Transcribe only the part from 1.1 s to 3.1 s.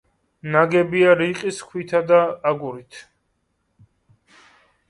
რიყის ქვით და აგურით.